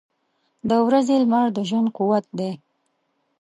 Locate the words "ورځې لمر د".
0.87-1.57